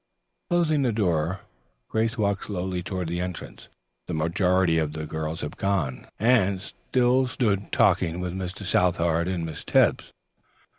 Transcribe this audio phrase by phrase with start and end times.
[0.49, 1.41] Closing the door,
[1.87, 3.67] Grace walked slowly toward the entrance.
[4.07, 6.07] The majority of the girls had gone.
[6.17, 8.65] Anne still stood talking with Mr.
[8.65, 10.09] Southard and Miss Tebbs.